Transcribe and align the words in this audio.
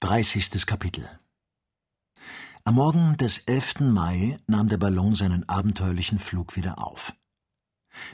30. 0.00 0.66
Kapitel 0.66 1.08
Am 2.64 2.74
Morgen 2.74 3.16
des 3.16 3.38
11. 3.38 3.80
Mai 3.80 4.38
nahm 4.46 4.68
der 4.68 4.76
Ballon 4.76 5.14
seinen 5.14 5.48
abenteuerlichen 5.48 6.18
Flug 6.18 6.54
wieder 6.54 6.86
auf. 6.86 7.14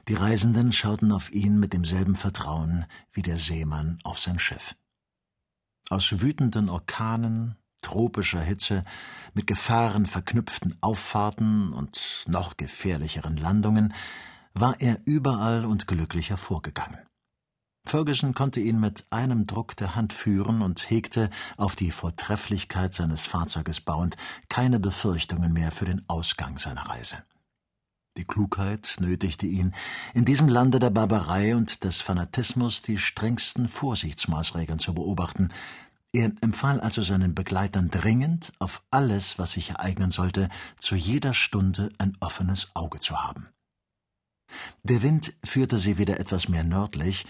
Die 0.06 0.14
Reisenden 0.14 0.70
schauten 0.70 1.10
auf 1.10 1.32
ihn 1.32 1.58
mit 1.58 1.72
demselben 1.72 2.14
Vertrauen 2.14 2.86
wie 3.10 3.22
der 3.22 3.36
Seemann 3.36 3.98
auf 4.04 4.20
sein 4.20 4.38
Schiff. 4.38 4.76
Aus 5.90 6.20
wütenden 6.20 6.68
Orkanen, 6.68 7.56
tropischer 7.80 8.42
Hitze, 8.42 8.84
mit 9.34 9.48
Gefahren 9.48 10.06
verknüpften 10.06 10.78
Auffahrten 10.82 11.72
und 11.72 12.26
noch 12.28 12.56
gefährlicheren 12.56 13.36
Landungen 13.36 13.92
war 14.54 14.80
er 14.80 15.00
überall 15.04 15.64
und 15.64 15.88
glücklich 15.88 16.30
hervorgegangen. 16.30 17.00
Ferguson 17.84 18.32
konnte 18.32 18.60
ihn 18.60 18.80
mit 18.80 19.04
einem 19.10 19.46
Druck 19.46 19.76
der 19.76 19.94
Hand 19.94 20.12
führen 20.12 20.62
und 20.62 20.88
hegte, 20.88 21.30
auf 21.56 21.76
die 21.76 21.90
Vortrefflichkeit 21.90 22.94
seines 22.94 23.26
Fahrzeuges 23.26 23.80
bauend, 23.80 24.16
keine 24.48 24.78
Befürchtungen 24.78 25.52
mehr 25.52 25.72
für 25.72 25.84
den 25.84 26.02
Ausgang 26.08 26.58
seiner 26.58 26.88
Reise. 26.88 27.24
Die 28.16 28.24
Klugheit 28.24 28.96
nötigte 29.00 29.46
ihn, 29.46 29.72
in 30.12 30.24
diesem 30.24 30.48
Lande 30.48 30.78
der 30.78 30.90
Barbarei 30.90 31.56
und 31.56 31.82
des 31.82 32.02
Fanatismus 32.02 32.82
die 32.82 32.98
strengsten 32.98 33.68
Vorsichtsmaßregeln 33.68 34.78
zu 34.78 34.94
beobachten. 34.94 35.48
Er 36.12 36.30
empfahl 36.42 36.78
also 36.80 37.00
seinen 37.00 37.34
Begleitern 37.34 37.88
dringend, 37.90 38.52
auf 38.58 38.82
alles, 38.90 39.38
was 39.38 39.52
sich 39.52 39.70
ereignen 39.70 40.10
sollte, 40.10 40.50
zu 40.78 40.94
jeder 40.94 41.32
Stunde 41.32 41.90
ein 41.96 42.16
offenes 42.20 42.68
Auge 42.74 43.00
zu 43.00 43.22
haben. 43.22 43.48
Der 44.82 45.00
Wind 45.02 45.32
führte 45.42 45.78
sie 45.78 45.96
wieder 45.96 46.20
etwas 46.20 46.48
mehr 46.48 46.64
nördlich, 46.64 47.24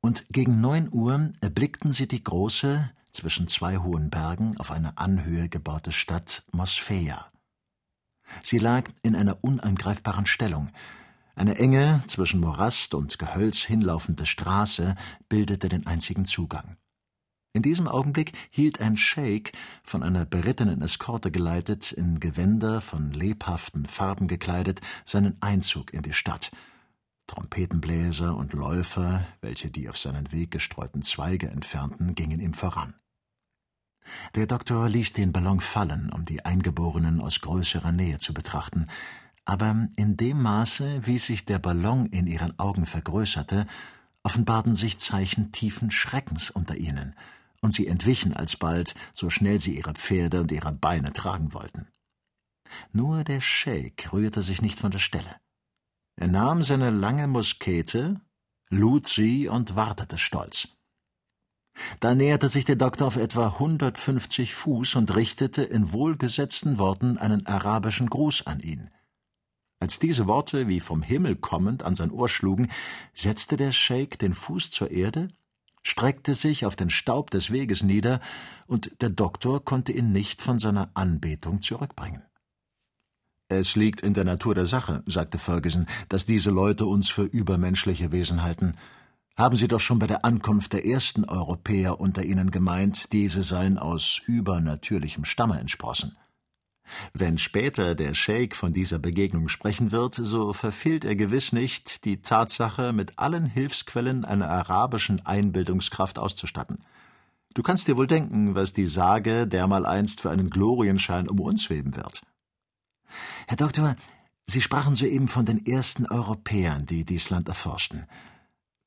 und 0.00 0.26
gegen 0.30 0.60
neun 0.60 0.88
Uhr 0.92 1.32
erblickten 1.40 1.92
sie 1.92 2.08
die 2.08 2.22
große, 2.22 2.90
zwischen 3.10 3.48
zwei 3.48 3.78
hohen 3.78 4.10
Bergen 4.10 4.56
auf 4.58 4.70
einer 4.70 4.98
Anhöhe 4.98 5.48
gebaute 5.48 5.92
Stadt 5.92 6.44
Mosfeia. 6.52 7.26
Sie 8.42 8.58
lag 8.58 8.90
in 9.02 9.16
einer 9.16 9.42
unangreifbaren 9.42 10.26
Stellung. 10.26 10.70
Eine 11.34 11.56
enge, 11.56 12.02
zwischen 12.06 12.40
Morast 12.40 12.94
und 12.94 13.18
Gehölz 13.18 13.58
hinlaufende 13.58 14.26
Straße 14.26 14.94
bildete 15.28 15.68
den 15.68 15.86
einzigen 15.86 16.26
Zugang. 16.26 16.76
In 17.54 17.62
diesem 17.62 17.88
Augenblick 17.88 18.32
hielt 18.50 18.80
ein 18.80 18.96
Scheik, 18.96 19.52
von 19.82 20.02
einer 20.02 20.24
berittenen 20.24 20.82
Eskorte 20.82 21.30
geleitet, 21.30 21.90
in 21.90 22.20
Gewänder 22.20 22.80
von 22.80 23.10
lebhaften 23.10 23.86
Farben 23.86 24.28
gekleidet, 24.28 24.80
seinen 25.04 25.40
Einzug 25.42 25.92
in 25.92 26.02
die 26.02 26.12
Stadt– 26.12 26.52
Trompetenbläser 27.28 28.36
und 28.36 28.52
Läufer, 28.52 29.24
welche 29.40 29.70
die 29.70 29.88
auf 29.88 29.96
seinen 29.96 30.32
Weg 30.32 30.50
gestreuten 30.50 31.02
Zweige 31.02 31.48
entfernten, 31.48 32.16
gingen 32.16 32.40
ihm 32.40 32.54
voran. 32.54 32.94
Der 34.34 34.46
Doktor 34.46 34.88
ließ 34.88 35.12
den 35.12 35.32
Ballon 35.32 35.60
fallen, 35.60 36.10
um 36.10 36.24
die 36.24 36.44
Eingeborenen 36.44 37.20
aus 37.20 37.40
größerer 37.40 37.92
Nähe 37.92 38.18
zu 38.18 38.34
betrachten, 38.34 38.88
aber 39.44 39.88
in 39.96 40.16
dem 40.16 40.42
Maße, 40.42 41.06
wie 41.06 41.18
sich 41.18 41.44
der 41.44 41.58
Ballon 41.58 42.06
in 42.06 42.26
ihren 42.26 42.58
Augen 42.58 42.84
vergrößerte, 42.84 43.66
offenbarten 44.22 44.74
sich 44.74 44.98
Zeichen 44.98 45.52
tiefen 45.52 45.90
Schreckens 45.90 46.50
unter 46.50 46.76
ihnen, 46.76 47.14
und 47.60 47.72
sie 47.72 47.86
entwichen 47.86 48.34
alsbald, 48.34 48.94
so 49.14 49.30
schnell 49.30 49.60
sie 49.60 49.76
ihre 49.76 49.94
Pferde 49.94 50.40
und 50.40 50.52
ihre 50.52 50.72
Beine 50.72 51.12
tragen 51.12 51.54
wollten. 51.54 51.88
Nur 52.92 53.24
der 53.24 53.40
Scheik 53.40 54.12
rührte 54.12 54.42
sich 54.42 54.60
nicht 54.60 54.78
von 54.78 54.90
der 54.90 54.98
Stelle. 54.98 55.36
Er 56.20 56.26
nahm 56.26 56.64
seine 56.64 56.90
lange 56.90 57.28
Muskete, 57.28 58.20
lud 58.70 59.06
sie 59.06 59.46
und 59.46 59.76
wartete 59.76 60.18
stolz. 60.18 60.66
Da 62.00 62.16
näherte 62.16 62.48
sich 62.48 62.64
der 62.64 62.74
Doktor 62.74 63.06
auf 63.06 63.14
etwa 63.14 63.60
hundertfünfzig 63.60 64.56
Fuß 64.56 64.96
und 64.96 65.14
richtete 65.14 65.62
in 65.62 65.92
wohlgesetzten 65.92 66.76
Worten 66.78 67.18
einen 67.18 67.46
arabischen 67.46 68.10
Gruß 68.10 68.48
an 68.48 68.58
ihn. 68.58 68.90
Als 69.78 70.00
diese 70.00 70.26
Worte 70.26 70.66
wie 70.66 70.80
vom 70.80 71.02
Himmel 71.02 71.36
kommend 71.36 71.84
an 71.84 71.94
sein 71.94 72.10
Ohr 72.10 72.28
schlugen, 72.28 72.68
setzte 73.14 73.56
der 73.56 73.70
Scheik 73.70 74.18
den 74.18 74.34
Fuß 74.34 74.72
zur 74.72 74.90
Erde, 74.90 75.28
streckte 75.84 76.34
sich 76.34 76.66
auf 76.66 76.74
den 76.74 76.90
Staub 76.90 77.30
des 77.30 77.52
Weges 77.52 77.84
nieder, 77.84 78.20
und 78.66 79.00
der 79.00 79.10
Doktor 79.10 79.64
konnte 79.64 79.92
ihn 79.92 80.10
nicht 80.10 80.42
von 80.42 80.58
seiner 80.58 80.90
Anbetung 80.94 81.60
zurückbringen. 81.60 82.24
Es 83.50 83.76
liegt 83.76 84.02
in 84.02 84.12
der 84.12 84.24
Natur 84.24 84.54
der 84.54 84.66
Sache, 84.66 85.02
sagte 85.06 85.38
Ferguson, 85.38 85.86
dass 86.10 86.26
diese 86.26 86.50
Leute 86.50 86.84
uns 86.84 87.08
für 87.08 87.22
übermenschliche 87.22 88.12
Wesen 88.12 88.42
halten. 88.42 88.74
Haben 89.38 89.56
Sie 89.56 89.68
doch 89.68 89.80
schon 89.80 89.98
bei 89.98 90.06
der 90.06 90.24
Ankunft 90.26 90.74
der 90.74 90.84
ersten 90.84 91.24
Europäer 91.24 91.98
unter 91.98 92.22
ihnen 92.22 92.50
gemeint, 92.50 93.10
diese 93.12 93.42
seien 93.42 93.78
aus 93.78 94.20
übernatürlichem 94.26 95.24
Stamme 95.24 95.58
entsprossen. 95.58 96.16
Wenn 97.14 97.38
später 97.38 97.94
der 97.94 98.12
Scheik 98.14 98.54
von 98.54 98.74
dieser 98.74 98.98
Begegnung 98.98 99.48
sprechen 99.48 99.92
wird, 99.92 100.14
so 100.14 100.52
verfehlt 100.52 101.06
er 101.06 101.16
gewiss 101.16 101.52
nicht, 101.52 102.04
die 102.04 102.20
Tatsache 102.20 102.92
mit 102.92 103.18
allen 103.18 103.46
Hilfsquellen 103.46 104.26
einer 104.26 104.50
arabischen 104.50 105.24
Einbildungskraft 105.24 106.18
auszustatten. 106.18 106.84
Du 107.54 107.62
kannst 107.62 107.88
dir 107.88 107.96
wohl 107.96 108.06
denken, 108.06 108.54
was 108.54 108.74
die 108.74 108.86
Sage 108.86 109.46
dermaleinst 109.46 110.20
für 110.20 110.30
einen 110.30 110.50
Glorienschein 110.50 111.28
um 111.28 111.40
uns 111.40 111.70
weben 111.70 111.96
wird. 111.96 112.22
Herr 113.46 113.56
Doktor, 113.56 113.96
Sie 114.50 114.62
sprachen 114.62 114.94
soeben 114.94 115.28
von 115.28 115.44
den 115.44 115.66
ersten 115.66 116.06
Europäern, 116.06 116.86
die 116.86 117.04
dies 117.04 117.28
Land 117.28 117.48
erforschten. 117.48 118.06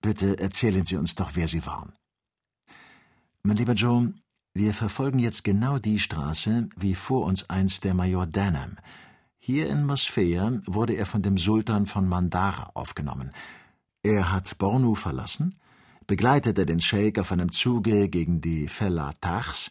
Bitte 0.01 0.39
erzählen 0.39 0.85
Sie 0.85 0.95
uns 0.95 1.13
doch, 1.13 1.31
wer 1.35 1.47
sie 1.47 1.65
waren. 1.67 1.93
Mein 3.43 3.57
lieber 3.57 3.73
Joe, 3.73 4.13
wir 4.53 4.73
verfolgen 4.73 5.19
jetzt 5.19 5.43
genau 5.43 5.77
die 5.77 5.99
Straße, 5.99 6.67
wie 6.75 6.95
vor 6.95 7.25
uns 7.25 7.47
einst 7.49 7.83
der 7.83 7.93
Major 7.93 8.25
Denham. 8.25 8.77
Hier 9.37 9.69
in 9.69 9.85
Mosfeia 9.85 10.61
wurde 10.65 10.93
er 10.93 11.05
von 11.05 11.21
dem 11.21 11.37
Sultan 11.37 11.85
von 11.85 12.07
Mandara 12.07 12.71
aufgenommen. 12.73 13.31
Er 14.03 14.31
hat 14.31 14.57
Bornu 14.57 14.95
verlassen, 14.95 15.59
begleitete 16.07 16.65
den 16.65 16.81
Scheik 16.81 17.19
auf 17.19 17.31
einem 17.31 17.51
Zuge 17.51 18.09
gegen 18.09 18.41
die 18.41 18.67
Fellah-Tachs 18.67 19.69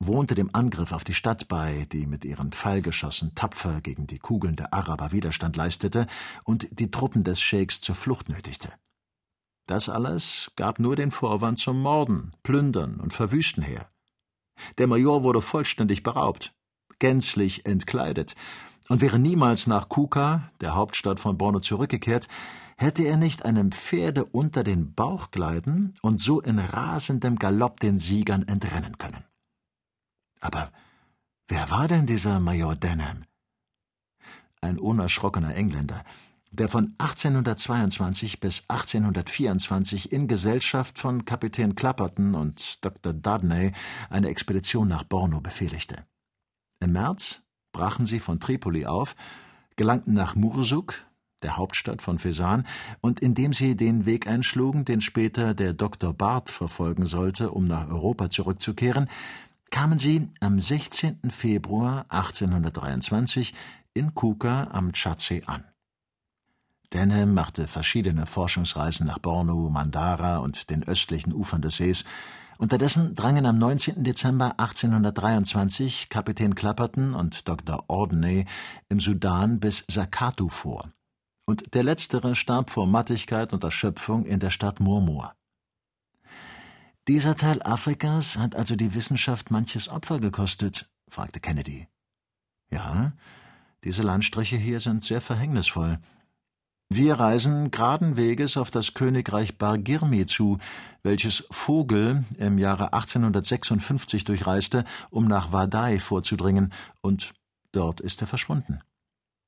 wohnte 0.00 0.34
dem 0.34 0.50
Angriff 0.54 0.92
auf 0.92 1.04
die 1.04 1.14
Stadt 1.14 1.46
bei, 1.46 1.86
die 1.92 2.06
mit 2.06 2.24
ihren 2.24 2.52
Pfeilgeschossen 2.52 3.34
tapfer 3.34 3.80
gegen 3.82 4.06
die 4.06 4.18
Kugeln 4.18 4.56
der 4.56 4.72
Araber 4.72 5.12
Widerstand 5.12 5.56
leistete 5.56 6.06
und 6.42 6.66
die 6.72 6.90
Truppen 6.90 7.22
des 7.22 7.40
Scheiks 7.40 7.80
zur 7.80 7.94
Flucht 7.94 8.28
nötigte. 8.28 8.72
Das 9.66 9.88
alles 9.88 10.50
gab 10.56 10.80
nur 10.80 10.96
den 10.96 11.10
Vorwand 11.10 11.58
zum 11.58 11.80
Morden, 11.80 12.32
Plündern 12.42 12.98
und 12.98 13.12
Verwüsten 13.12 13.62
her. 13.62 13.88
Der 14.78 14.86
Major 14.86 15.22
wurde 15.22 15.42
vollständig 15.42 16.02
beraubt, 16.02 16.52
gänzlich 16.98 17.66
entkleidet, 17.66 18.34
und 18.88 19.00
wäre 19.00 19.20
niemals 19.20 19.68
nach 19.68 19.88
Kuka, 19.88 20.50
der 20.60 20.74
Hauptstadt 20.74 21.20
von 21.20 21.38
Borno, 21.38 21.60
zurückgekehrt, 21.60 22.26
hätte 22.76 23.04
er 23.04 23.16
nicht 23.16 23.44
einem 23.44 23.70
Pferde 23.70 24.24
unter 24.24 24.64
den 24.64 24.94
Bauch 24.94 25.30
gleiten 25.30 25.94
und 26.02 26.18
so 26.18 26.40
in 26.40 26.58
rasendem 26.58 27.38
Galopp 27.38 27.78
den 27.78 28.00
Siegern 28.00 28.48
entrennen 28.48 28.98
können. 28.98 29.29
Aber 30.40 30.72
wer 31.48 31.70
war 31.70 31.86
denn 31.86 32.06
dieser 32.06 32.40
Major 32.40 32.74
Denham? 32.74 33.24
Ein 34.62 34.78
unerschrockener 34.78 35.54
Engländer, 35.54 36.02
der 36.50 36.68
von 36.68 36.94
1822 36.98 38.40
bis 38.40 38.64
1824 38.68 40.12
in 40.12 40.26
Gesellschaft 40.26 40.98
von 40.98 41.24
Kapitän 41.24 41.74
Clapperton 41.74 42.34
und 42.34 42.84
Dr. 42.84 43.12
Dudney 43.12 43.72
eine 44.08 44.28
Expedition 44.28 44.88
nach 44.88 45.04
Borno 45.04 45.40
befehligte. 45.40 46.04
Im 46.80 46.92
März 46.92 47.42
brachen 47.72 48.06
sie 48.06 48.18
von 48.18 48.40
Tripoli 48.40 48.86
auf, 48.86 49.14
gelangten 49.76 50.14
nach 50.14 50.34
Mursuk, 50.34 51.06
der 51.42 51.56
Hauptstadt 51.56 52.02
von 52.02 52.18
Fesan, 52.18 52.66
und 53.00 53.20
indem 53.20 53.52
sie 53.52 53.76
den 53.76 54.04
Weg 54.04 54.26
einschlugen, 54.26 54.84
den 54.84 55.00
später 55.00 55.54
der 55.54 55.72
Dr. 55.72 56.12
Barth 56.12 56.50
verfolgen 56.50 57.06
sollte, 57.06 57.50
um 57.52 57.66
nach 57.66 57.88
Europa 57.88 58.28
zurückzukehren, 58.28 59.08
kamen 59.70 59.98
sie 59.98 60.28
am 60.40 60.60
16. 60.60 61.30
Februar 61.30 62.06
1823 62.08 63.54
in 63.94 64.14
Kuka 64.14 64.68
am 64.72 64.92
Tschadsee 64.92 65.42
an. 65.46 65.64
Denham 66.92 67.34
machte 67.34 67.68
verschiedene 67.68 68.26
Forschungsreisen 68.26 69.06
nach 69.06 69.18
Bornu, 69.18 69.70
Mandara 69.70 70.38
und 70.38 70.70
den 70.70 70.82
östlichen 70.86 71.32
Ufern 71.32 71.62
des 71.62 71.76
Sees. 71.76 72.04
Unterdessen 72.58 73.14
drangen 73.14 73.46
am 73.46 73.58
19. 73.58 74.02
Dezember 74.02 74.58
1823 74.58 76.08
Kapitän 76.08 76.54
Clapperton 76.54 77.14
und 77.14 77.48
Dr. 77.48 77.84
Ordney 77.88 78.44
im 78.88 79.00
Sudan 79.00 79.60
bis 79.60 79.84
Sakatu 79.88 80.48
vor. 80.48 80.90
Und 81.46 81.74
der 81.74 81.84
letztere 81.84 82.34
starb 82.34 82.70
vor 82.70 82.86
Mattigkeit 82.86 83.52
und 83.52 83.64
Erschöpfung 83.64 84.26
in 84.26 84.40
der 84.40 84.50
Stadt 84.50 84.78
Murmur. 84.78 85.32
Dieser 87.08 87.34
Teil 87.34 87.62
Afrikas 87.62 88.36
hat 88.36 88.54
also 88.54 88.76
die 88.76 88.94
Wissenschaft 88.94 89.50
manches 89.50 89.88
Opfer 89.88 90.20
gekostet? 90.20 90.90
fragte 91.08 91.40
Kennedy. 91.40 91.88
Ja, 92.70 93.12
diese 93.84 94.02
Landstriche 94.02 94.56
hier 94.56 94.80
sind 94.80 95.02
sehr 95.02 95.20
verhängnisvoll. 95.20 95.98
Wir 96.92 97.14
reisen 97.14 97.70
geraden 97.70 98.16
Weges 98.16 98.56
auf 98.56 98.70
das 98.70 98.94
Königreich 98.94 99.58
Bargirmi 99.58 100.26
zu, 100.26 100.58
welches 101.02 101.44
Vogel 101.50 102.24
im 102.36 102.58
Jahre 102.58 102.92
1856 102.92 104.24
durchreiste, 104.24 104.84
um 105.10 105.26
nach 105.26 105.52
Vadai 105.52 106.00
vorzudringen, 106.00 106.72
und 107.00 107.32
dort 107.72 108.00
ist 108.00 108.20
er 108.22 108.26
verschwunden. 108.26 108.80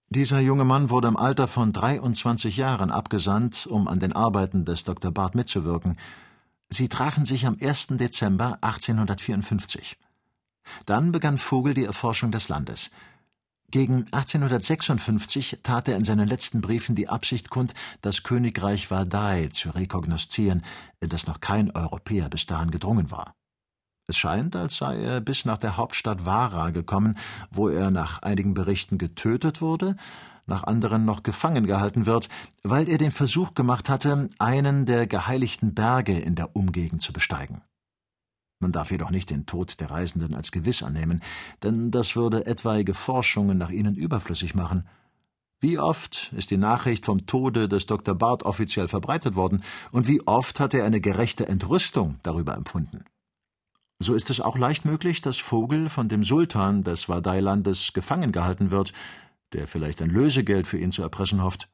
Dieser 0.08 0.38
junge 0.40 0.64
Mann 0.64 0.88
wurde 0.88 1.08
im 1.08 1.16
Alter 1.16 1.48
von 1.48 1.72
23 1.72 2.56
Jahren 2.56 2.90
abgesandt, 2.90 3.66
um 3.66 3.88
an 3.88 3.98
den 3.98 4.12
Arbeiten 4.12 4.64
des 4.64 4.84
Dr. 4.84 5.10
Barth 5.10 5.34
mitzuwirken. 5.34 5.96
Sie 6.72 6.88
trafen 6.88 7.26
sich 7.26 7.46
am 7.46 7.58
1. 7.60 7.88
Dezember 7.98 8.56
1854. 8.62 9.98
Dann 10.86 11.12
begann 11.12 11.36
Vogel 11.36 11.74
die 11.74 11.84
Erforschung 11.84 12.32
des 12.32 12.48
Landes. 12.48 12.90
Gegen 13.70 14.06
1856 14.10 15.60
tat 15.62 15.88
er 15.88 15.96
in 15.96 16.04
seinen 16.04 16.26
letzten 16.26 16.62
Briefen 16.62 16.94
die 16.94 17.10
Absicht 17.10 17.50
kund, 17.50 17.74
das 18.00 18.22
Königreich 18.22 18.90
Vadai 18.90 19.48
zu 19.48 19.68
rekognoszieren, 19.68 20.64
in 21.00 21.10
das 21.10 21.26
noch 21.26 21.40
kein 21.40 21.70
Europäer 21.70 22.30
bis 22.30 22.46
dahin 22.46 22.70
gedrungen 22.70 23.10
war. 23.10 23.34
Es 24.06 24.16
scheint, 24.16 24.56
als 24.56 24.76
sei 24.76 24.98
er 25.02 25.20
bis 25.20 25.44
nach 25.44 25.58
der 25.58 25.76
Hauptstadt 25.76 26.24
Vara 26.24 26.70
gekommen, 26.70 27.18
wo 27.50 27.68
er 27.68 27.90
nach 27.90 28.22
einigen 28.22 28.54
Berichten 28.54 28.96
getötet 28.96 29.60
wurde, 29.60 29.96
nach 30.46 30.64
anderen 30.64 31.04
noch 31.04 31.22
gefangen 31.22 31.66
gehalten 31.66 32.06
wird, 32.06 32.28
weil 32.62 32.88
er 32.88 32.98
den 32.98 33.10
Versuch 33.10 33.54
gemacht 33.54 33.88
hatte, 33.88 34.28
einen 34.38 34.86
der 34.86 35.06
geheiligten 35.06 35.74
Berge 35.74 36.18
in 36.18 36.34
der 36.34 36.56
Umgegend 36.56 37.02
zu 37.02 37.12
besteigen. 37.12 37.62
Man 38.62 38.72
darf 38.72 38.92
jedoch 38.92 39.10
nicht 39.10 39.30
den 39.30 39.44
Tod 39.46 39.80
der 39.80 39.90
Reisenden 39.90 40.34
als 40.34 40.52
gewiss 40.52 40.84
annehmen, 40.84 41.20
denn 41.64 41.90
das 41.90 42.14
würde 42.14 42.46
etwaige 42.46 42.94
Forschungen 42.94 43.58
nach 43.58 43.70
ihnen 43.70 43.96
überflüssig 43.96 44.54
machen. 44.54 44.86
Wie 45.58 45.78
oft 45.78 46.32
ist 46.36 46.50
die 46.50 46.56
Nachricht 46.56 47.06
vom 47.06 47.26
Tode 47.26 47.68
des 47.68 47.86
Dr. 47.86 48.14
Barth 48.14 48.44
offiziell 48.44 48.88
verbreitet 48.88 49.34
worden, 49.34 49.62
und 49.90 50.06
wie 50.06 50.26
oft 50.26 50.60
hat 50.60 50.74
er 50.74 50.84
eine 50.84 51.00
gerechte 51.00 51.48
Entrüstung 51.48 52.18
darüber 52.22 52.56
empfunden? 52.56 53.04
So 53.98 54.14
ist 54.14 54.30
es 54.30 54.40
auch 54.40 54.58
leicht 54.58 54.84
möglich, 54.84 55.20
dass 55.20 55.38
Vogel 55.38 55.88
von 55.88 56.08
dem 56.08 56.24
Sultan 56.24 56.82
des 56.82 57.08
Wadai-Landes 57.08 57.92
gefangen 57.92 58.32
gehalten 58.32 58.72
wird, 58.72 58.92
der 59.52 59.68
vielleicht 59.68 60.02
ein 60.02 60.10
Lösegeld 60.10 60.66
für 60.66 60.78
ihn 60.78 60.92
zu 60.92 61.02
erpressen 61.02 61.42
hofft. 61.42 61.68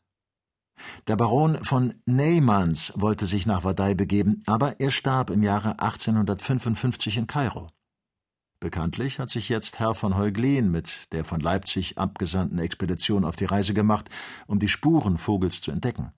Der 1.07 1.17
Baron 1.17 1.65
von 1.65 1.95
Neymans 2.07 2.93
wollte 2.97 3.27
sich 3.27 3.47
nach 3.47 3.65
Wadai 3.65 3.95
begeben, 3.95 4.41
aber 4.47 4.81
er 4.81 4.91
starb 4.91 5.31
im 5.31 5.43
Jahre 5.43 5.81
1855 5.81 7.17
in 7.17 7.27
Kairo. 7.27 7.69
Bekanntlich 8.61 9.21
hat 9.21 9.31
sich 9.31 9.49
jetzt 9.49 9.79
Herr 9.79 9.95
von 9.95 10.17
Heuglin 10.17 10.71
mit 10.71 11.13
der 11.13 11.25
von 11.25 11.41
Leipzig 11.41 11.97
abgesandten 11.97 12.59
Expedition 12.59 13.25
auf 13.25 13.37
die 13.37 13.45
Reise 13.45 13.73
gemacht, 13.73 14.09
um 14.47 14.59
die 14.59 14.69
Spuren 14.69 15.19
Vogels 15.19 15.61
zu 15.61 15.71
entdecken. 15.71 16.13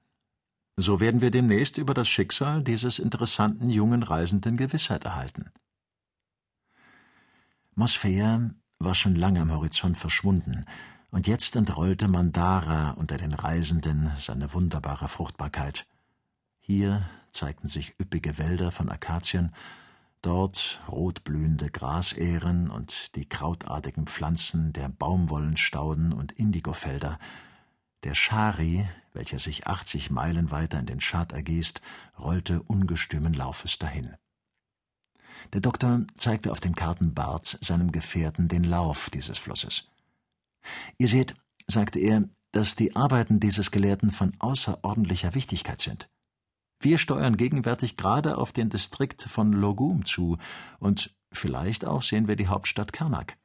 So 0.77 1.01
werden 1.01 1.21
wir 1.21 1.31
demnächst 1.31 1.77
über 1.77 1.93
das 1.93 2.09
Schicksal 2.09 2.63
dieses 2.63 2.99
interessanten 2.99 3.69
jungen 3.69 4.03
Reisenden 4.03 4.57
Gewissheit 4.57 5.05
erhalten. 5.05 5.51
Mosfeia 7.75 8.51
war 8.79 8.95
schon 8.95 9.15
lange 9.15 9.41
am 9.41 9.53
Horizont 9.53 9.99
verschwunden, 9.99 10.65
und 11.11 11.27
jetzt 11.27 11.57
entrollte 11.57 12.09
Mandara 12.09 12.93
unter 12.93 13.17
den 13.17 13.35
Reisenden 13.35 14.13
seine 14.19 14.53
wunderbare 14.53 15.09
Fruchtbarkeit. 15.09 15.87
Hier 16.61 17.09
zeigten 17.33 17.69
sich 17.69 17.99
üppige 18.01 18.39
Wälder 18.39 18.71
von 18.71 18.89
Akazien, 18.89 19.53
dort 20.23 20.81
rotblühende 20.89 21.71
Grasähren 21.71 22.71
und 22.71 23.17
die 23.17 23.29
krautartigen 23.29 24.07
Pflanzen 24.07 24.73
der 24.73 24.89
Baumwollenstauden 24.89 26.13
und 26.13 26.33
Indigofelder. 26.33 27.19
Der 28.05 28.15
Schari, 28.15 28.89
welcher 29.13 29.39
sich 29.39 29.67
achtzig 29.67 30.11
Meilen 30.11 30.51
weiter 30.51 30.79
in 30.79 30.87
den 30.87 31.01
Schad 31.01 31.33
ergießt, 31.33 31.81
rollte 32.19 32.63
ungestümen 32.63 33.35
Laufes 33.35 33.79
dahin. 33.79 34.15
Der 35.53 35.61
Doktor 35.61 36.03
zeigte 36.17 36.53
auf 36.53 36.61
den 36.61 36.75
Karten 36.75 37.15
Barths 37.15 37.59
seinem 37.61 37.93
Gefährten 37.93 38.49
den 38.49 38.65
Lauf 38.65 39.11
dieses 39.11 39.39
Flusses. 39.39 39.90
Ihr 40.99 41.09
seht, 41.09 41.35
sagte 41.67 41.99
er, 41.99 42.29
dass 42.53 42.75
die 42.75 42.97
Arbeiten 42.97 43.41
dieses 43.41 43.71
Gelehrten 43.71 44.11
von 44.11 44.33
außerordentlicher 44.39 45.35
Wichtigkeit 45.35 45.81
sind. 45.81 46.09
Wir 46.81 46.99
steuern 46.99 47.37
gegenwärtig 47.37 47.97
gerade 47.97 48.39
auf 48.39 48.53
den 48.53 48.71
Distrikt 48.71 49.23
von 49.23 49.53
Logum 49.53 50.05
zu, 50.05 50.39
und 50.79 51.15
vielleicht 51.31 51.85
auch 51.85 52.03
sehen 52.03 52.27
wir 52.27 52.37
die 52.37 52.49
Hauptstadt 52.49 52.93
Karnak. 52.93 53.37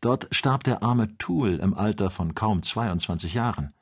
Dort 0.00 0.28
starb 0.30 0.62
der 0.64 0.82
arme 0.82 1.16
Tool 1.18 1.56
im 1.56 1.74
Alter 1.74 2.10
von 2.10 2.34
kaum 2.34 2.62
22 2.62 3.34
Jahren. 3.34 3.72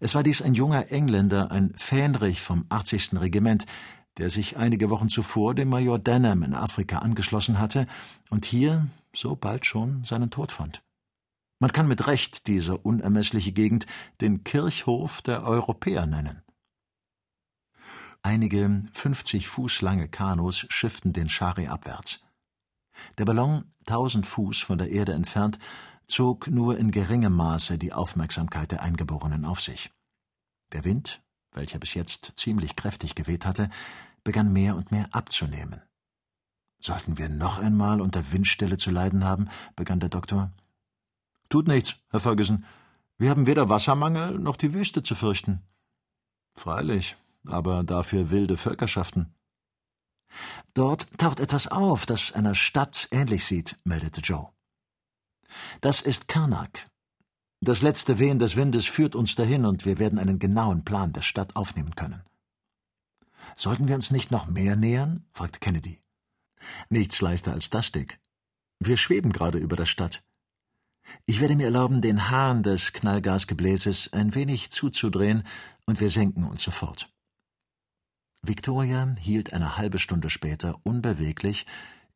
Es 0.00 0.14
war 0.14 0.22
dies 0.22 0.42
ein 0.42 0.54
junger 0.54 0.90
Engländer, 0.90 1.50
ein 1.50 1.74
Fähnrich 1.76 2.42
vom 2.42 2.66
80. 2.68 3.20
Regiment, 3.20 3.66
der 4.18 4.30
sich 4.30 4.56
einige 4.56 4.90
Wochen 4.90 5.08
zuvor 5.08 5.54
dem 5.54 5.68
Major 5.68 5.98
Denham 5.98 6.42
in 6.42 6.54
Afrika 6.54 6.98
angeschlossen 6.98 7.58
hatte 7.58 7.86
und 8.30 8.46
hier 8.46 8.88
so 9.14 9.36
bald 9.36 9.66
schon 9.66 10.04
seinen 10.04 10.30
Tod 10.30 10.52
fand. 10.52 10.82
Man 11.58 11.72
kann 11.72 11.88
mit 11.88 12.06
Recht 12.06 12.46
diese 12.48 12.76
unermessliche 12.76 13.52
Gegend 13.52 13.86
den 14.20 14.44
Kirchhof 14.44 15.22
der 15.22 15.44
Europäer 15.44 16.06
nennen. 16.06 16.42
Einige 18.22 18.82
fünfzig 18.92 19.48
Fuß 19.48 19.82
lange 19.82 20.08
Kanus 20.08 20.66
schifften 20.68 21.12
den 21.12 21.28
Schari 21.28 21.68
abwärts. 21.68 22.20
Der 23.18 23.24
Ballon, 23.24 23.72
tausend 23.84 24.26
Fuß 24.26 24.60
von 24.60 24.78
der 24.78 24.90
Erde 24.90 25.12
entfernt, 25.12 25.58
zog 26.08 26.48
nur 26.48 26.76
in 26.78 26.90
geringem 26.90 27.34
Maße 27.34 27.78
die 27.78 27.92
Aufmerksamkeit 27.92 28.72
der 28.72 28.82
Eingeborenen 28.82 29.44
auf 29.44 29.60
sich. 29.60 29.90
Der 30.72 30.84
Wind, 30.84 31.22
welcher 31.52 31.78
bis 31.78 31.94
jetzt 31.94 32.32
ziemlich 32.36 32.76
kräftig 32.76 33.14
geweht 33.14 33.46
hatte, 33.46 33.70
begann 34.24 34.52
mehr 34.52 34.76
und 34.76 34.90
mehr 34.90 35.08
abzunehmen. 35.12 35.82
Sollten 36.80 37.18
wir 37.18 37.28
noch 37.28 37.58
einmal 37.58 38.00
unter 38.00 38.32
Windstille 38.32 38.76
zu 38.76 38.90
leiden 38.90 39.24
haben, 39.24 39.48
begann 39.74 40.00
der 40.00 40.10
Doktor. 40.10 40.52
Tut 41.48 41.68
nichts, 41.68 41.96
Herr 42.10 42.20
Ferguson. 42.20 42.64
Wir 43.18 43.30
haben 43.30 43.46
weder 43.46 43.68
Wassermangel 43.68 44.38
noch 44.38 44.56
die 44.56 44.74
Wüste 44.74 45.02
zu 45.02 45.14
fürchten. 45.14 45.62
Freilich, 46.54 47.16
aber 47.46 47.84
dafür 47.84 48.30
wilde 48.30 48.56
Völkerschaften. 48.56 49.34
Dort 50.74 51.08
taucht 51.18 51.40
etwas 51.40 51.68
auf, 51.68 52.04
das 52.04 52.32
einer 52.32 52.54
Stadt 52.54 53.08
ähnlich 53.10 53.44
sieht, 53.44 53.78
meldete 53.84 54.20
Joe. 54.20 54.48
Das 55.80 56.00
ist 56.00 56.28
Karnak. 56.28 56.90
Das 57.60 57.80
letzte 57.80 58.18
Wehen 58.18 58.38
des 58.38 58.56
Windes 58.56 58.86
führt 58.86 59.14
uns 59.14 59.34
dahin 59.34 59.64
und 59.64 59.86
wir 59.86 59.98
werden 59.98 60.18
einen 60.18 60.38
genauen 60.38 60.84
Plan 60.84 61.12
der 61.12 61.22
Stadt 61.22 61.56
aufnehmen 61.56 61.94
können. 61.94 62.22
Sollten 63.54 63.88
wir 63.88 63.94
uns 63.94 64.10
nicht 64.10 64.30
noch 64.30 64.46
mehr 64.46 64.76
nähern? 64.76 65.24
fragte 65.32 65.60
Kennedy. 65.60 66.00
Nichts 66.90 67.20
leichter 67.20 67.52
als 67.52 67.70
das, 67.70 67.92
Dick. 67.92 68.20
Wir 68.78 68.96
schweben 68.96 69.32
gerade 69.32 69.58
über 69.58 69.76
der 69.76 69.86
Stadt. 69.86 70.22
Ich 71.26 71.40
werde 71.40 71.56
mir 71.56 71.66
erlauben, 71.66 72.00
den 72.00 72.30
Hahn 72.30 72.62
des 72.62 72.92
Knallgasgebläses 72.92 74.12
ein 74.12 74.34
wenig 74.34 74.70
zuzudrehen, 74.70 75.44
und 75.86 76.00
wir 76.00 76.10
senken 76.10 76.44
uns 76.44 76.62
sofort. 76.62 77.08
Victoria 78.42 79.14
hielt 79.18 79.52
eine 79.52 79.76
halbe 79.76 79.98
Stunde 79.98 80.30
später 80.30 80.80
unbeweglich 80.84 81.66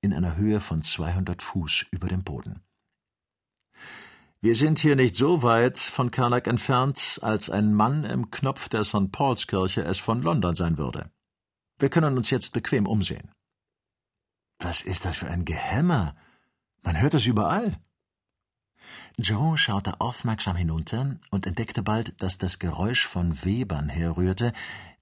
in 0.00 0.12
einer 0.12 0.36
Höhe 0.36 0.60
von 0.60 0.82
200 0.82 1.42
Fuß 1.42 1.86
über 1.90 2.08
dem 2.08 2.24
Boden. 2.24 2.62
Wir 4.40 4.54
sind 4.54 4.78
hier 4.78 4.96
nicht 4.96 5.16
so 5.16 5.42
weit 5.42 5.78
von 5.78 6.10
Karnak 6.10 6.46
entfernt, 6.46 7.18
als 7.20 7.50
ein 7.50 7.74
Mann 7.74 8.04
im 8.04 8.30
Knopf 8.30 8.70
der 8.70 8.84
St. 8.84 9.12
Paulskirche 9.12 9.82
es 9.82 9.98
von 9.98 10.22
London 10.22 10.56
sein 10.56 10.78
würde. 10.78 11.10
Wir 11.78 11.90
können 11.90 12.16
uns 12.16 12.30
jetzt 12.30 12.52
bequem 12.52 12.86
umsehen. 12.86 13.30
Was 14.58 14.80
ist 14.80 15.04
das 15.04 15.16
für 15.16 15.28
ein 15.28 15.44
Gehämmer? 15.44 16.14
Man 16.82 17.00
hört 17.00 17.14
es 17.14 17.26
überall. 17.26 17.78
Joe 19.18 19.56
schaute 19.58 20.00
aufmerksam 20.00 20.56
hinunter 20.56 21.16
und 21.30 21.46
entdeckte 21.46 21.82
bald, 21.82 22.20
dass 22.22 22.38
das 22.38 22.58
Geräusch 22.58 23.06
von 23.06 23.44
Webern 23.44 23.88
herrührte, 23.88 24.52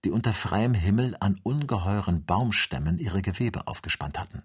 die 0.04 0.11
unter 0.11 0.33
freiem 0.33 0.75
Himmel 0.75 1.16
an 1.21 1.40
ungeheuren 1.42 2.25
Baumstämmen 2.25 2.99
ihre 2.99 3.23
Gewebe 3.23 3.66
aufgespannt 3.66 4.18
hatten. 4.18 4.42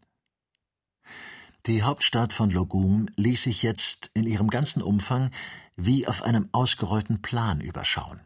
Die 1.65 1.83
Hauptstadt 1.83 2.33
von 2.33 2.49
Logum 2.49 3.07
ließ 3.15 3.43
sich 3.43 3.63
jetzt 3.63 4.11
in 4.13 4.27
ihrem 4.27 4.49
ganzen 4.49 4.81
Umfang 4.81 5.31
wie 5.75 6.07
auf 6.07 6.21
einem 6.21 6.49
ausgerollten 6.51 7.21
Plan 7.21 7.61
überschauen. 7.61 8.19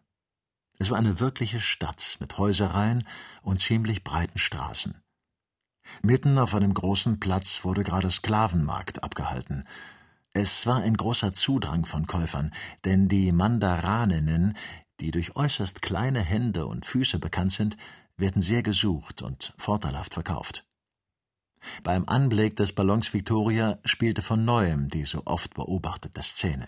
Es 0.80 0.90
war 0.90 0.98
eine 0.98 1.20
wirkliche 1.20 1.60
Stadt 1.60 2.18
mit 2.20 2.38
Häusereien 2.38 3.08
und 3.42 3.60
ziemlich 3.60 4.04
breiten 4.04 4.40
Straßen. 4.40 4.96
Mitten 6.02 6.38
auf 6.38 6.54
einem 6.54 6.74
großen 6.74 7.20
Platz 7.20 7.64
wurde 7.64 7.84
gerade 7.84 8.12
Sklavenmarkt 8.12 9.04
abgehalten, 9.04 9.66
es 10.34 10.66
war 10.66 10.78
ein 10.78 10.96
großer 10.96 11.34
Zudrang 11.34 11.86
von 11.86 12.08
Käufern, 12.08 12.54
denn 12.86 13.08
die 13.08 13.32
Mandaraninnen, 13.32 14.56
die 15.00 15.12
durch 15.12 15.36
äußerst 15.36 15.82
kleine 15.82 16.22
Hände 16.22 16.68
und 16.68 16.86
Füße 16.86 17.20
bekannt 17.20 17.54
sind, 17.54 17.78
werden 18.18 18.42
sehr 18.42 18.64
gesucht 18.64 19.22
und 19.22 19.54
vorteilhaft 19.58 20.14
verkauft. 20.14 20.66
Beim 21.84 22.08
Anblick 22.08 22.56
des 22.56 22.74
Ballons 22.74 23.14
Victoria 23.14 23.80
spielte 23.84 24.22
von 24.22 24.46
neuem 24.46 24.90
die 24.90 25.06
so 25.06 25.24
oft 25.26 25.54
beobachtete 25.54 26.22
Szene. 26.22 26.68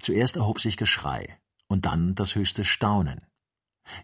Zuerst 0.00 0.36
erhob 0.36 0.60
sich 0.60 0.76
Geschrei, 0.76 1.38
und 1.68 1.86
dann 1.86 2.14
das 2.14 2.34
höchste 2.34 2.64
Staunen. 2.64 3.22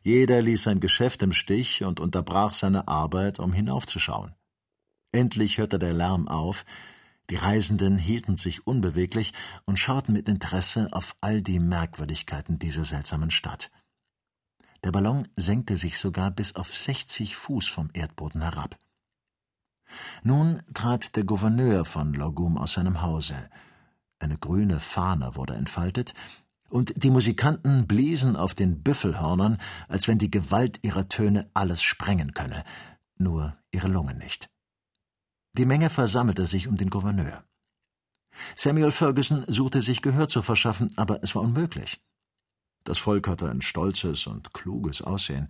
Jeder 0.02 0.42
ließ 0.42 0.62
sein 0.62 0.80
Geschäft 0.80 1.22
im 1.22 1.32
Stich 1.32 1.82
und 1.82 2.00
unterbrach 2.00 2.52
seine 2.52 2.86
Arbeit, 2.88 3.40
um 3.40 3.52
hinaufzuschauen. 3.52 4.34
Endlich 5.12 5.58
hörte 5.58 5.78
der 5.78 5.92
Lärm 5.92 6.28
auf, 6.28 6.64
die 7.32 7.36
Reisenden 7.36 7.96
hielten 7.96 8.36
sich 8.36 8.66
unbeweglich 8.66 9.32
und 9.64 9.78
schauten 9.78 10.12
mit 10.12 10.28
Interesse 10.28 10.90
auf 10.92 11.16
all 11.22 11.40
die 11.40 11.60
Merkwürdigkeiten 11.60 12.58
dieser 12.58 12.84
seltsamen 12.84 13.30
Stadt. 13.30 13.70
Der 14.84 14.92
Ballon 14.92 15.26
senkte 15.34 15.78
sich 15.78 15.96
sogar 15.96 16.30
bis 16.30 16.56
auf 16.56 16.76
sechzig 16.76 17.36
Fuß 17.36 17.68
vom 17.68 17.88
Erdboden 17.94 18.42
herab. 18.42 18.76
Nun 20.22 20.62
trat 20.74 21.16
der 21.16 21.24
Gouverneur 21.24 21.86
von 21.86 22.12
Logum 22.12 22.58
aus 22.58 22.74
seinem 22.74 23.00
Hause. 23.00 23.48
Eine 24.18 24.36
grüne 24.36 24.78
Fahne 24.78 25.34
wurde 25.34 25.54
entfaltet, 25.54 26.12
und 26.68 26.92
die 27.02 27.10
Musikanten 27.10 27.86
bliesen 27.86 28.36
auf 28.36 28.54
den 28.54 28.82
Büffelhörnern, 28.82 29.56
als 29.88 30.06
wenn 30.06 30.18
die 30.18 30.30
Gewalt 30.30 30.80
ihrer 30.82 31.08
Töne 31.08 31.50
alles 31.54 31.82
sprengen 31.82 32.34
könne, 32.34 32.62
nur 33.16 33.56
ihre 33.70 33.88
Lungen 33.88 34.18
nicht. 34.18 34.51
Die 35.54 35.66
Menge 35.66 35.90
versammelte 35.90 36.46
sich 36.46 36.66
um 36.66 36.76
den 36.76 36.88
Gouverneur. 36.88 37.44
Samuel 38.56 38.90
Ferguson 38.90 39.44
suchte 39.48 39.82
sich 39.82 40.00
Gehör 40.00 40.28
zu 40.28 40.40
verschaffen, 40.40 40.90
aber 40.96 41.22
es 41.22 41.34
war 41.34 41.42
unmöglich. 41.42 42.00
Das 42.84 42.98
Volk 42.98 43.28
hatte 43.28 43.50
ein 43.50 43.60
stolzes 43.60 44.26
und 44.26 44.54
kluges 44.54 45.02
Aussehen. 45.02 45.48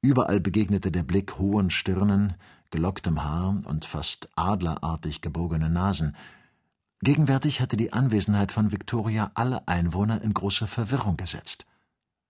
Überall 0.00 0.40
begegnete 0.40 0.90
der 0.90 1.02
Blick 1.02 1.38
hohen 1.38 1.70
Stirnen, 1.70 2.34
gelocktem 2.70 3.22
Haar 3.22 3.60
und 3.64 3.84
fast 3.84 4.30
adlerartig 4.34 5.20
gebogenen 5.20 5.74
Nasen. 5.74 6.16
Gegenwärtig 7.00 7.60
hatte 7.60 7.76
die 7.76 7.92
Anwesenheit 7.92 8.50
von 8.50 8.72
Victoria 8.72 9.30
alle 9.34 9.68
Einwohner 9.68 10.22
in 10.22 10.32
große 10.32 10.66
Verwirrung 10.66 11.18
gesetzt. 11.18 11.66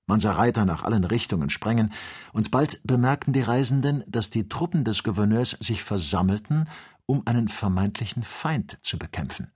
Man 0.07 0.21
sah 0.21 0.33
Reiter 0.33 0.67
nach 0.67 0.83
allen 0.83 1.05
Richtungen 1.05 1.49
sprengen, 1.49 1.91
und 2.35 2.51
bald 2.51 2.81
bemerkten 2.85 3.33
die 3.33 3.41
Reisenden, 3.41 4.05
dass 4.07 4.29
die 4.29 4.49
Truppen 4.49 4.85
des 4.85 5.03
Gouverneurs 5.03 5.57
sich 5.61 5.83
versammelten, 5.83 6.69
um 7.07 7.27
einen 7.27 7.49
vermeintlichen 7.49 8.23
Feind 8.23 8.79
zu 8.83 8.99
bekämpfen. 8.99 9.51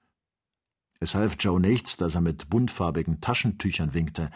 Es 1.01 1.15
half 1.15 1.37
Joe 1.39 1.61
nichts, 1.61 1.97
dass 1.97 2.15
er 2.15 2.21
mit 2.21 2.49
buntfarbigen 2.49 3.21
Taschentüchern 3.21 3.95
winkte. 3.95 4.31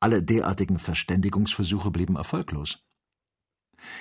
Alle 0.00 0.22
derartigen 0.22 0.78
Verständigungsversuche 0.78 1.90
blieben 1.90 2.16
erfolglos. 2.16 2.78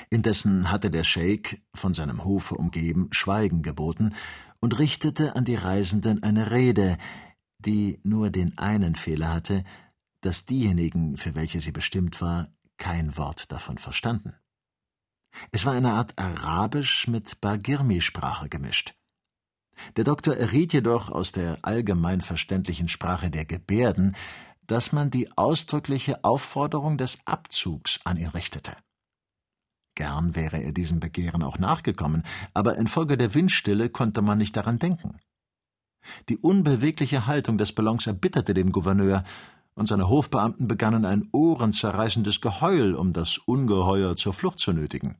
Indessen 0.09 0.71
hatte 0.71 0.91
der 0.91 1.03
Scheik, 1.03 1.61
von 1.73 1.93
seinem 1.93 2.23
Hofe 2.23 2.55
umgeben, 2.55 3.09
Schweigen 3.11 3.61
geboten 3.61 4.13
und 4.59 4.77
richtete 4.77 5.35
an 5.35 5.45
die 5.45 5.55
Reisenden 5.55 6.23
eine 6.23 6.51
Rede, 6.51 6.97
die 7.59 7.99
nur 8.03 8.29
den 8.29 8.57
einen 8.57 8.95
Fehler 8.95 9.33
hatte, 9.33 9.63
dass 10.21 10.45
diejenigen, 10.45 11.17
für 11.17 11.35
welche 11.35 11.59
sie 11.59 11.71
bestimmt 11.71 12.21
war, 12.21 12.49
kein 12.77 13.17
Wort 13.17 13.51
davon 13.51 13.77
verstanden. 13.77 14.33
Es 15.51 15.65
war 15.65 15.73
eine 15.73 15.93
Art 15.93 16.17
Arabisch 16.17 17.07
mit 17.07 17.39
Bagirmi-Sprache 17.41 18.49
gemischt. 18.49 18.93
Der 19.95 20.03
Doktor 20.03 20.35
erriet 20.35 20.73
jedoch 20.73 21.09
aus 21.09 21.31
der 21.31 21.59
allgemein 21.61 22.21
verständlichen 22.21 22.87
Sprache 22.87 23.29
der 23.29 23.45
Gebärden, 23.45 24.15
dass 24.67 24.91
man 24.91 25.09
die 25.09 25.35
ausdrückliche 25.37 26.23
Aufforderung 26.23 26.97
des 26.97 27.17
Abzugs 27.25 27.99
an 28.03 28.17
ihn 28.17 28.27
richtete. 28.27 28.75
Gern 29.95 30.35
wäre 30.35 30.61
er 30.61 30.71
diesem 30.71 30.99
Begehren 30.99 31.43
auch 31.43 31.57
nachgekommen, 31.57 32.23
aber 32.53 32.77
infolge 32.77 33.17
der 33.17 33.33
Windstille 33.33 33.89
konnte 33.89 34.21
man 34.21 34.37
nicht 34.37 34.55
daran 34.55 34.79
denken. 34.79 35.17
Die 36.29 36.37
unbewegliche 36.37 37.27
Haltung 37.27 37.57
des 37.57 37.73
Ballons 37.73 38.07
erbitterte 38.07 38.53
den 38.53 38.71
Gouverneur, 38.71 39.23
und 39.79 39.87
seine 39.87 40.09
Hofbeamten 40.09 40.67
begannen 40.67 41.05
ein 41.05 41.29
ohrenzerreißendes 41.31 42.41
Geheul, 42.41 42.95
um 42.95 43.13
das 43.13 43.37
Ungeheuer 43.37 44.17
zur 44.17 44.33
Flucht 44.33 44.59
zu 44.59 44.73
nötigen. 44.73 45.15